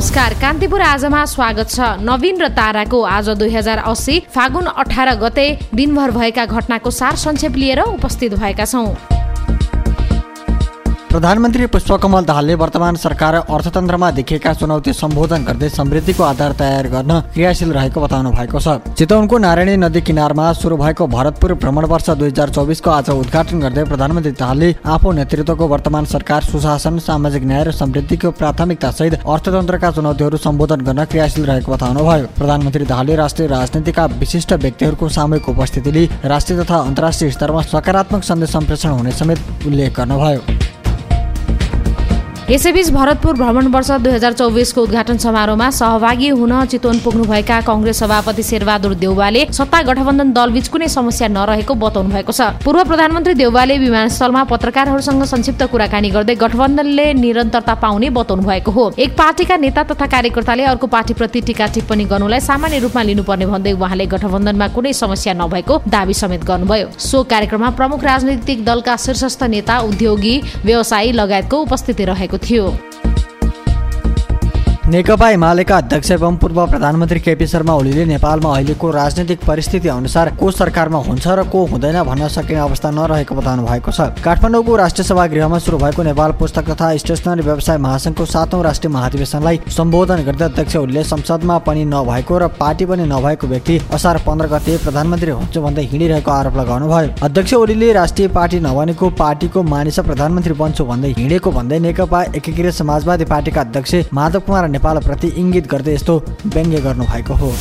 नमस्कार 0.00 0.32
कान्तिपुर 0.40 0.80
आजमा 0.80 1.24
स्वागत 1.26 1.68
छ। 1.68 2.00
नवीन 2.00 2.40
र 2.40 2.48
ताराको 2.56 3.00
आज 3.06 3.28
दुई 3.36 3.52
हजार 3.52 3.78
अस्सी 3.84 4.18
फागुन 4.32 4.66
अठार 4.80 5.14
गते 5.20 5.46
दिनभर 5.76 6.10
भएका 6.10 6.46
घटनाको 6.46 6.90
सार 6.90 7.16
संक्षेप 7.20 7.56
लिएर 7.56 7.80
उपस्थित 7.82 8.34
भएका 8.34 8.64
छौँ। 8.64 9.19
प्रधानमन्त्री 11.10 11.66
पुष्पकमल 11.66 12.24
दाहालले 12.24 12.54
वर्तमान 12.54 12.96
सरकार 12.96 13.34
अर्थतन्त्रमा 13.34 14.10
देखिएका 14.10 14.52
चुनौती 14.54 14.92
सम्बोधन 14.92 15.44
गर्दै 15.44 15.68
समृद्धिको 15.68 16.22
आधार 16.22 16.52
तयार 16.58 16.88
गर्न 16.88 17.12
क्रियाशील 17.34 17.72
रहेको 17.72 18.00
बताउनु 18.00 18.30
भएको 18.30 18.60
छ। 18.60 18.94
चितवनको 18.94 19.38
नारायणी 19.38 19.74
नदी 19.76 20.00
किनारमा 20.00 20.52
सुरु 20.54 20.76
भएको 20.76 21.06
भरतपुर 21.08 21.54
भ्रमण 21.56 21.84
वर्ष 21.92 22.10
दुई 22.12 22.28
हजार 22.28 22.50
चौबिसको 22.50 22.90
आज 22.90 23.10
उद्घाटन 23.10 23.58
गर्दै 23.58 23.84
प्रधानमन्त्री 23.90 24.32
दाहालले 24.38 24.68
आफू 24.86 25.12
नेतृत्वको 25.18 25.68
वर्तमान 25.74 26.04
सरकार 26.14 26.42
सुशासन 26.44 26.98
सामाजिक 27.02 27.42
न्याय 27.42 27.64
र 27.64 27.72
समृद्धिको 27.74 28.30
प्राथमिकतासहित 28.38 29.18
अर्थतन्त्रका 29.26 29.90
चुनौतीहरू 29.90 30.36
सम्बोधन 30.38 30.86
गर्न 30.86 31.04
क्रियाशील 31.10 31.44
रहेको 31.50 31.72
बताउनु 31.74 32.06
भयो। 32.06 32.30
प्रधानमन्त्री 32.38 32.84
दाहालले 32.86 33.16
राष्ट्रिय 33.16 33.48
राजनीतिका 33.56 34.06
विशिष्ट 34.22 34.52
व्यक्तिहरूको 34.62 35.08
सामूहिक 35.10 35.48
उपस्थितिले 35.48 36.08
राष्ट्रिय 36.28 36.62
तथा 36.62 36.78
अन्तर्राष्ट्रिय 36.86 37.30
स्तरमा 37.32 37.62
सकारात्मक 37.74 38.22
सन्देश 38.24 38.50
सम्प्रेषण 38.52 38.98
हुने 38.98 39.18
समेत 39.18 39.66
उल्लेख 39.66 39.96
गर्नुभयो। 39.98 40.68
यसैबीच 42.50 42.88
भरतपुर 42.90 43.34
भ्रमण 43.36 43.66
वर्ष 43.70 43.90
दुई 44.02 44.12
हजार 44.12 44.32
चौबिसको 44.32 44.82
उद्घाटन 44.82 45.16
समारोहमा 45.22 45.68
सहभागी 45.70 46.28
हुन 46.30 46.52
चितवन 46.66 46.98
पुग्नुभएका 47.00 47.60
कङ्ग्रेस 47.62 47.98
सभापति 47.98 48.42
शेरबहादुर 48.42 48.94
देउवाले 48.96 49.44
सत्ता 49.54 49.82
गठबन्धन 49.88 50.32
दलबीच 50.34 50.68
कुनै 50.68 50.88
समस्या 50.90 51.28
नरहेको 51.30 51.74
बताउनु 51.76 52.10
भएको 52.10 52.32
छ। 52.32 52.48
पूर्व 52.64 52.82
प्रधानमन्त्री 52.84 53.34
देउवाले 53.34 53.76
विमानस्थलमा 53.78 54.42
पत्रकारहरूसँग 54.50 55.22
संक्षिप्त 55.32 55.62
कुराकानी 55.70 56.10
गर्दै 56.10 56.34
गठबन्धनले 56.42 57.06
निरन्तरता 57.22 57.74
पाउने 57.84 58.10
बताउनु 58.18 58.42
भएको 58.42 58.70
हो। 58.72 58.90
एक 58.98 59.14
पार्टीका 59.14 59.56
नेता 59.56 59.82
तथा 59.86 60.06
कार्यकर्ताले 60.10 60.64
अर्को 60.72 60.86
पार्टीप्रति 60.88 61.40
टिका 61.46 61.66
टिप्पणी 61.70 62.04
गर्नुलाई 62.10 62.40
सामान्य 62.40 62.78
रूपमा 62.82 63.02
लिनुपर्ने 63.10 63.46
भन्दै 63.46 63.72
उहाँले 63.78 64.06
गठबन्धनमा 64.16 64.68
कुनै 64.74 64.92
समस्या 65.04 65.34
नभएको 65.38 65.78
दावी 65.86 66.18
समेत 66.24 66.42
गर्नुभयो। 66.50 66.90
सो 66.98 67.22
कार्यक्रममा 67.30 67.70
प्रमुख 67.78 68.04
राजनैतिक 68.10 68.64
दलका 68.66 68.96
शीर्षस्थ 69.06 69.42
नेता 69.54 69.78
उद्योगी 69.86 70.36
व्यवसायी 70.66 71.12
लगायतको 71.14 71.62
उपस्थिति 71.62 72.04
रहेको 72.12 72.38
थियो 72.42 72.89
नेकपा 74.90 75.28
एमालेका 75.30 75.76
अध्यक्ष 75.76 76.10
एवं 76.10 76.36
पूर्व 76.42 76.56
प्रधानमन्त्री 76.66 77.20
केपी 77.20 77.46
शर्मा 77.46 77.74
ओलीले 77.74 78.04
नेपालमा 78.04 78.54
अहिलेको 78.54 78.90
राजनीतिक 78.90 79.44
परिस्थिति 79.46 79.88
अनुसार 79.88 80.30
को 80.36 80.50
सरकारमा 80.50 80.98
हुन्छ 81.06 81.26
र 81.28 81.42
को 81.46 81.64
हुँदैन 81.66 82.02
भन्न 82.04 82.28
सकिने 82.28 82.58
अवस्था 82.60 82.90
नरहेको 82.90 83.34
बताउनु 83.34 83.66
भएको 83.66 83.92
छ। 83.92 84.00
काठमाडौँको 84.24 84.76
राष्ट्रिय 84.76 85.04
सभागृहमा 85.08 85.58
सुरु 85.58 85.78
भएको 85.78 86.02
नेपाल 86.02 86.32
पुस्तक 86.40 86.70
तथा 86.70 86.96
स्टेसनरी 86.96 87.42
व्यवसाय 87.42 87.78
महासङ्घको 87.78 88.24
सातौँ 88.26 88.62
राष्ट्रिय 88.64 88.92
महाधिवेशनलाई 88.92 89.60
सम्बोधन 89.76 90.24
गर्दै 90.26 90.44
अध्यक्ष 90.44 90.76
ओलीले 90.76 91.04
संसदमा 91.04 91.58
पनि 91.70 91.84
नभएको 91.94 92.38
र 92.38 92.48
पार्टी 92.58 92.86
पनि 92.90 93.06
नभएको 93.14 93.46
व्यक्ति 93.46 93.78
असार 93.94 94.18
पन्ध्र 94.26 94.46
गते 94.54 94.76
प्रधानमन्त्री 94.84 95.30
हुन्छु 95.30 95.62
भन्दै 95.62 95.86
हिँडिरहेको 95.94 96.30
आरोप 96.30 96.56
लगाउनु 96.56 96.88
भयो 96.88 97.14
अध्यक्ष 97.28 97.54
ओलीले 97.62 97.92
राष्ट्रिय 98.00 98.28
पार्टी 98.34 98.60
नभनेको 98.66 99.10
पार्टीको 99.22 99.62
मानिस 99.70 100.00
प्रधानमन्त्री 100.10 100.58
बन्छु 100.64 100.90
भन्दै 100.90 101.14
हिँडेको 101.20 101.50
भन्दै 101.60 101.78
नेकपा 101.86 102.22
एकीकृत 102.42 102.74
समाजवादी 102.82 103.30
पार्टीका 103.36 103.60
अध्यक्ष 103.60 103.94
माधव 104.14 104.46
कुमार 104.50 104.78
नेपालप्रति 104.80 105.28
इङ्गित 105.40 105.66
गर्दै 105.68 105.94
यस्तो 105.94 106.14
व्यङ्ग्य 106.56 106.80
गर्नुभएको 106.80 107.34
हो। 107.40 107.52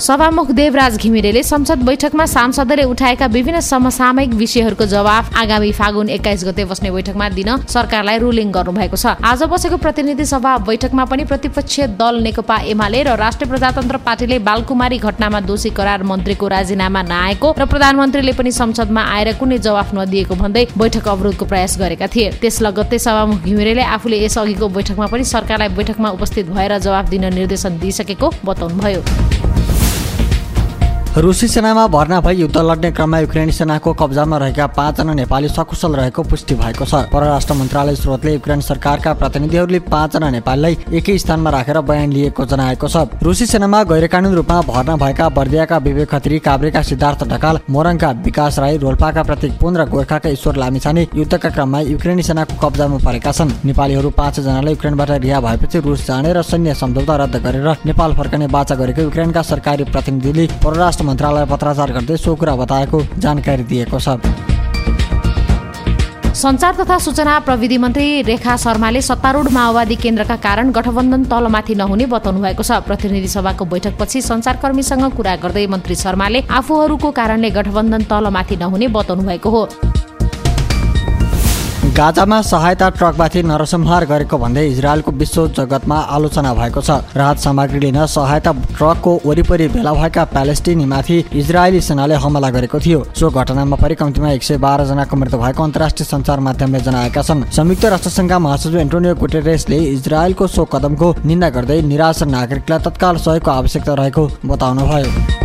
सभामुख 0.00 0.50
देवराज 0.50 0.96
घिमिरेले 0.96 1.42
संसद 1.42 1.78
बैठकमा 1.84 2.24
सांसदले 2.26 2.84
उठाएका 2.84 3.26
विभिन्न 3.26 3.60
समसामयिक 3.60 4.30
विषयहरूको 4.34 4.84
जवाफ 4.86 5.36
आगामी 5.38 5.72
फागुन 5.72 6.08
एक्काइस 6.08 6.44
गते 6.44 6.64
बस्ने 6.64 6.90
बैठकमा 6.90 7.28
दिन 7.30 7.50
सरकारलाई 7.68 8.18
रुलिङ 8.18 8.52
गर्नुभएको 8.52 8.96
छ। 8.96 9.12
आज 9.22 9.42
बसेको 9.52 9.76
प्रतिनिधि 9.76 10.24
सभा 10.24 10.56
बैठकमा 10.68 11.04
पनि 11.04 11.24
प्रतिपक्षीय 11.24 11.86
दल 12.00 12.22
नेकपा 12.22 12.56
एमाले 12.72 13.02
र 13.02 13.16
राष्ट्रिय 13.16 13.50
प्रजातन्त्र 13.50 13.96
पार्टीले 14.06 14.38
बालकुमारी 14.40 14.98
घटनामा 15.00 15.40
दोषी 15.42 15.70
करार 15.76 16.02
मन्त्रीको 16.02 16.48
राजीनामा 16.48 17.02
नआएको 17.02 17.52
र 17.58 17.66
प्रधानमन्त्रीले 17.66 18.32
पनि 18.40 18.52
संसदमा 18.52 19.02
आएर 19.12 19.32
कुनै 19.36 19.58
जवाफ 19.60 19.94
नदिएको 19.94 20.34
भन्दै 20.34 20.66
बैठक 20.78 21.08
अवरोधको 21.08 21.44
प्रयास 21.44 21.76
गरेका 21.78 22.06
थिए। 22.08 22.32
त्यस 22.40 22.60
लगत्तै 22.62 22.98
सभामुख 23.00 23.44
घिमिरेले 23.44 23.84
आफूले 23.98 24.24
यसअघिको 24.24 24.68
बैठकमा 24.80 25.12
पनि 25.12 25.24
सरकारलाई 25.34 25.76
बैठकमा 25.76 26.16
उपस्थित 26.16 26.50
भएर 26.56 26.78
जवाफ 26.80 27.08
दिन 27.10 27.32
निर्देशन 27.34 27.78
दिइसकेको 27.78 28.32
बताउनुभयो। 28.44 29.39
रुसी 31.16 31.46
सेनामा 31.48 31.86
भर्ना 31.86 32.20
भई 32.20 32.34
युद्ध 32.36 32.56
लड्ने 32.56 32.90
क्रममा 32.92 33.18
युक्रेनी 33.18 33.52
सेनाको 33.52 33.92
कब्जामा 33.92 34.36
रहेका 34.38 34.66
पाँचजना 34.68 35.12
नेपाली 35.12 35.48
सकुशल 35.48 35.94
रहेको 35.96 36.22
पुष्टि 36.22 36.54
भएको 36.54 36.84
छ। 36.84 36.94
परराष्ट्र 37.10 37.54
मन्त्रालय 37.54 37.94
स्रोतले 37.96 38.32
युक्रेन 38.32 38.60
सरकारका 38.62 39.12
प्रतिनिधिहरूले 39.14 39.78
पाँचजना 39.90 40.28
नेपालीलाई 40.30 40.76
एकै 40.94 41.16
स्थानमा 41.18 41.50
राखेर 41.50 41.80
बयान 41.82 42.12
लिएको 42.12 42.46
जनाएको 42.46 42.88
छ। 42.88 43.10
रुसी 43.22 43.46
सेनामा 43.46 43.82
गैरकानुन 43.84 44.34
रूपमा 44.34 44.60
भर्ना 44.62 44.96
भएका 44.96 45.28
बर्दियाका 45.30 45.78
विवेक 45.80 46.08
खत्री 46.10 46.38
काभ्रेका 46.38 46.82
सिद्धार्थ 46.82 47.24
ढकाल 47.26 47.58
मोरङका 47.68 48.10
विकास 48.22 48.58
राई 48.58 48.78
रोल्पाका 48.78 49.22
प्रतीक 49.22 49.58
पुन 49.58 49.76
र 49.76 49.88
गोर्खाका 49.90 50.28
ईश्वर 50.30 50.56
लामिछाने 50.62 51.06
युद्धका 51.10 51.50
क्रममा 51.50 51.80
युक्रेनी 51.90 52.22
सेनाको 52.22 52.54
कब्जामा 52.62 52.98
परेका 53.02 53.32
छन्। 53.32 53.50
नेपालीहरू 53.66 54.10
पाँचजनालाई 54.14 54.72
युक्रेनबाट 54.72 55.10
रिहा 55.26 55.40
भएपछि 55.40 55.80
रुस 55.80 56.06
जाने 56.06 56.32
र 56.32 56.42
सैन्य 56.44 56.74
सम्झौता 56.76 57.16
रद्द 57.16 57.36
गरेर 57.42 57.68
नेपाल 57.84 58.14
फर्कने 58.14 58.46
बाचा 58.46 58.74
गरेको 58.78 59.02
युक्रेनका 59.02 59.42
सरकारी 59.50 59.84
प्रतिनिधिले 59.90 60.46
परराष्ट्र 60.62 60.98
परराष्ट्र 61.00 61.04
मन्त्रालय 61.06 61.44
पत्राचार 61.48 61.90
गर्दै 61.92 62.16
सो 62.16 62.34
कुरा 62.36 62.54
बताएको 62.56 62.98
जानकारी 63.18 63.64
दिएको 63.64 63.98
छ। 63.98 64.20
सञ्चार 66.30 66.74
तथा 66.76 66.96
सूचना 66.98 67.38
प्रविधि 67.40 67.78
मन्त्री 67.78 68.22
रेखा 68.22 68.56
शर्माले 68.56 69.00
सत्तारूढ 69.00 69.48
माओवादी 69.50 69.96
केन्द्रका 69.96 70.36
कारण 70.36 70.70
गठबन्धन 70.72 71.24
तलमाथि 71.24 71.74
नहुने 71.74 72.06
बताउनु 72.06 72.40
भएको 72.40 72.62
छ। 72.62 72.70
प्रतिनिधि 72.84 73.28
सभाको 73.28 73.64
बैठकपछि 73.64 74.20
सञ्चारकर्मीसँग 74.22 75.04
कुरा 75.16 75.36
गर्दै 75.42 75.66
मन्त्री 75.66 75.94
शर्माले 75.96 76.40
आफूहरूको 76.50 77.10
कारणले 77.10 77.50
गठबन्धन 77.50 78.02
तलमाथि 78.04 78.56
नहुने 78.56 78.88
बताउनु 78.88 79.22
भएको 79.24 79.48
हो। 79.50 79.62
गाजामा 82.00 82.40
सहायता 82.42 82.88
ट्रकमाथि 82.90 83.40
नरसंहार 83.42 84.04
गरेको 84.08 84.36
भन्दै 84.40 84.62
इजरायलको 84.66 85.10
विश्व 85.20 85.40
जगतमा 85.52 85.96
आलोचना 86.16 86.52
भएको 86.54 86.80
छ। 86.80 86.96
राहत 87.12 87.38
सामग्री 87.38 87.80
लिन 87.80 87.98
सहायता 88.08 88.52
ट्रकको 88.72 89.12
वरिपरि 89.26 89.66
भेला 89.68 89.92
भएका 89.92 90.24
प्यालेस्टिनीमाथि 90.32 91.18
इजरायली 91.40 91.80
सेनाले 91.80 92.14
हमला 92.24 92.50
गरेको 92.56 92.78
थियो। 92.80 93.00
सो 93.12 93.28
घटनामा 93.30 93.76
परि 93.76 93.94
कम्तीमा 94.00 94.30
एक 94.32 94.42
सय 94.42 94.56
बाह्रजनाको 94.64 95.16
मृत्यु 95.16 95.40
भएको 95.40 95.62
अन्तर्राष्ट्रिय 95.62 96.08
सञ्चार 96.08 96.40
माध्यमले 96.40 96.80
जनाएका 96.80 97.22
छन्। 97.22 97.44
संयुक्त 97.52 97.84
राष्ट्रसङ्घका 97.84 98.38
महासचिव 98.38 98.80
एन्टोनियो 98.80 99.14
गुटेरेसले 99.20 99.78
इजरायलको 99.92 100.46
सो 100.46 100.64
कदमको 100.72 101.14
निन्दा 101.26 101.48
गर्दै 101.52 101.80
निराश 101.92 102.22
नागरिकलाई 102.32 102.80
तत्काल 102.88 103.16
सहयोगको 103.20 103.50
आवश्यकता 103.50 104.00
रहेको 104.00 104.24
बताउनुभयो। 104.46 105.39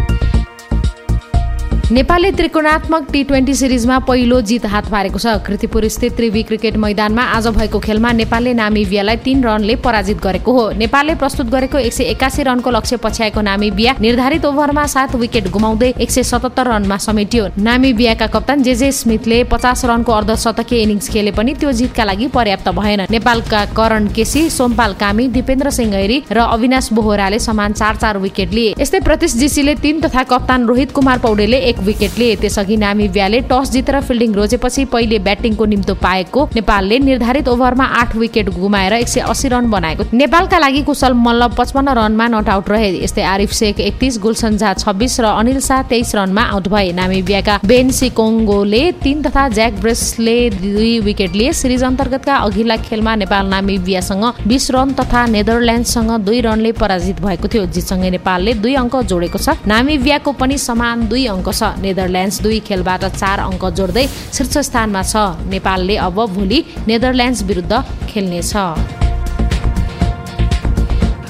नेपालले 1.91 2.29
त्रिकोणात्मक 2.31 3.03
टी 3.13 3.22
ट्वेन्टी 3.23 3.53
सिरिजमा 3.53 3.97
पहिलो 4.07 4.40
जित 4.41 4.66
हात 4.66 4.90
पारेको 4.91 5.19
छ। 5.19 5.34
कृतिपुर 5.46 5.85
स्थित 5.88 6.12
त्रिवी 6.18 6.41
क्रिकेट 6.44 6.78
मैदानमा 6.81 7.23
आज 7.29 7.47
भएको 7.53 7.79
खेलमा 7.79 8.12
नेपालले 8.12 8.53
नामिबियालाई 8.53 9.18
तीन 9.22 9.44
रनले 9.46 9.75
पराजित 9.85 10.18
गरेको 10.18 10.51
हो। 10.51 10.63
नेपालले 10.81 11.16
प्रस्तुत 11.16 11.47
गरेको 11.47 11.78
एक 11.79 11.94
सय 11.94 12.03
एकासी 12.03 12.44
रनको 12.44 12.72
लक्ष्य 12.72 12.97
पछ्याएको 12.97 13.41
नामिबिया 13.41 13.94
निर्धारित 14.01 14.45
ओभरमा 14.45 14.85
सात 14.88 15.16
विकेट 15.16 15.50
गुमाउँदै 15.51 15.94
एक 16.01 16.12
सय 16.12 16.24
सतहत्तर 16.24 16.68
रनमा 16.68 16.97
समेटियो। 16.97 17.45
नामिबियाका 17.59 18.28
कप्तान 18.34 18.63
जे 18.63 18.75
जे 18.75 18.91
स्मिथले 18.91 19.44
पचास 19.53 19.85
रनको 19.85 20.12
अर्धशतकीय 20.12 20.81
इनिङ्स 20.81 21.09
खेले 21.09 21.31
पनि 21.38 21.53
त्यो 21.53 21.72
जितका 21.72 22.03
लागि 22.03 22.28
पर्याप्त 22.34 22.69
भएन। 22.72 23.06
नेपालका 23.12 23.63
करण 23.78 24.07
केसी 24.09 24.50
सोमपाल 24.50 24.94
कामी 24.97 25.27
दिपेन्द्र 25.38 25.69
सिंह 25.69 25.94
हैरी 25.94 26.18
र 26.31 26.50
अविनाश 26.50 26.89
बोहराले 26.98 27.39
समान 27.42 27.74
चार 27.75 27.95
चार 28.01 28.18
विकेट 28.18 28.54
लिए। 28.54 28.74
यस्तै 28.81 29.06
प्रतीश 29.06 29.38
जीसीले 29.38 29.75
तीन 29.86 30.01
तथा 30.01 30.24
कप्तान 30.25 30.65
रोहित 30.65 30.92
कुमार 30.92 31.19
पौडेलले 31.19 31.74
एक 31.75 31.83
विकेट 31.86 32.18
लिए 32.19 32.36
त्यसअघि 32.42 32.75
नामिबियाले 32.77 33.39
टस 33.51 33.72
जितेर 33.72 34.00
फिल्डिङ 34.01 34.33
रोजेपछि 34.33 34.86
पहिले 34.88 35.19
ब्याटिङको 35.19 35.66
निम्तो 35.66 35.94
पाएको 36.01 36.48
नेपालले 36.56 37.00
निर्धारित 37.00 37.48
ओभरमा 37.50 37.86
आठ 38.01 38.16
विकेट 38.16 38.50
गुमाएर 38.56 38.94
एक 38.95 39.07
सय 39.07 39.19
अस्सी 39.27 39.48
रन 39.50 39.69
बनाएको। 39.69 40.04
नेपालका 40.13 40.57
लागि 40.60 40.81
कुशल 40.88 41.13
मल्ल 41.19 41.48
पचपन्न 41.57 41.89
रनमा 42.00 42.27
नट 42.27 42.50
आउट 42.50 42.69
रहे 42.69 42.89
यस्तै 43.04 43.24
आरिफ 43.25 43.51
शेख 43.54 43.80
एकतिस 43.81 44.19
गुलसन 44.22 44.57
झा 44.57 44.74
छब्बिस 44.75 45.19
र 45.19 45.25
अनिल 45.36 45.60
शाह 45.60 45.81
तेइस 45.89 46.16
रनमा 46.16 46.44
आउट 46.56 46.68
भए। 46.69 46.92
नामिबियाका 46.95 47.60
बेन 47.66 47.89
सिकोङ्गोले 47.92 48.83
तीन 49.04 49.22
तथा 49.24 49.48
ज्याक 49.50 49.74
ब्रेसले 49.81 50.38
दुई 50.56 50.94
विकेट 51.01 51.36
लिए 51.36 51.54
सिरिज 51.54 51.83
अन्तर्गतका 51.83 52.36
अघिल्ला 52.38 52.77
खेलमा 52.88 53.16
नेपाल 53.16 53.45
नामिबियासँग 53.48 54.25
बिस 54.48 54.72
रन 54.72 54.94
तथा 54.94 55.25
नेदरल्यान्डसँग 55.36 56.12
दुई 56.25 56.42
रनले 56.48 56.72
पराजित 56.80 57.22
भएको 57.22 57.48
थियो 57.48 57.66
जितसँगै 57.75 58.10
नेपालले 58.18 58.54
दुई 58.63 58.74
अङ्क 58.75 58.95
जोडेको 59.04 59.39
छ। 59.39 59.57
नामिबियाको 59.68 60.31
पनि 60.39 60.57
समान 60.60 61.07
दुई 61.07 61.25
अङ्क 61.27 61.50
नेदरल्यान्ड्स 61.83 62.41
दुई 62.41 62.59
खेलबाट 62.67 63.03
चार 63.21 63.38
अङ्क 63.39 63.63
जोड्दै 63.77 64.06
शीर्ष 64.35 64.57
स्थानमा 64.69 65.01
छ। 65.03 65.13
नेपालले 65.53 65.95
अब 66.07 66.17
भोलि 66.35 66.59
नेदरल्यान्ड्स 66.88 67.44
विरुद्ध 67.44 67.73
खेल्नेछ। 68.09 68.53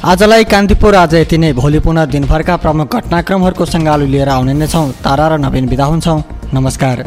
आजलाई 0.06 0.44
कान्तिपुर 0.46 0.96
आज 0.96 1.14
यति 1.16 1.38
नै। 1.38 1.52
भोलि 1.54 1.80
पुनः 1.82 2.06
दिनभरका 2.14 2.56
प्रमुख 2.64 2.96
घटनाक्रमहरूको 2.96 3.66
सङ्गालो 3.66 4.06
लिएर 4.06 4.30
आउने 4.30 4.54
नै 4.54 4.68
छौँ। 4.68 4.88
तारा 5.06 5.26
र 5.28 5.34
नवीन 5.46 5.66
बिदा 5.68 5.86
हुन्छौँ। 5.86 6.20
नमस्कार। 6.54 6.98